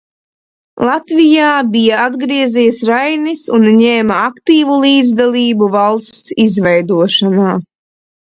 Latvijā 0.87 1.49
bija 1.73 1.97
atgriezies 2.03 2.79
Rainis 2.91 3.43
un 3.57 3.69
ņēma 3.81 4.17
aktīvu 4.29 4.79
līdzdalību 4.85 5.71
valsts 5.77 6.35
izveidošanā. 6.45 7.53